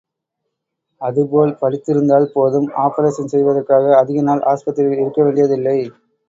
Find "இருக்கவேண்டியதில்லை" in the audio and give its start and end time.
5.03-5.77